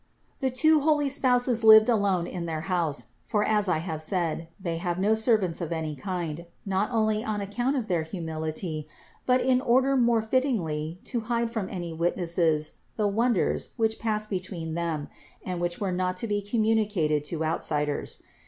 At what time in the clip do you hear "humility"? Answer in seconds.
8.01-8.87